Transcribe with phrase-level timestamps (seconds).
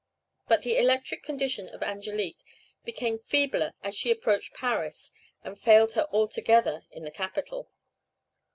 [0.47, 2.43] But the electric condition of Angelique
[2.83, 5.11] became feebler as she approached Paris,
[5.43, 7.69] and failed her altogether in the capital.